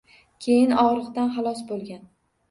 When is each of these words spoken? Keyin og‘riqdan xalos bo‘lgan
Keyin 0.45 0.71
og‘riqdan 0.83 1.29
xalos 1.35 1.61
bo‘lgan 1.73 2.01